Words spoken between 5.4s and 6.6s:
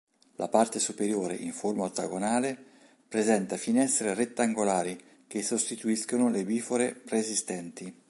sostituiscono le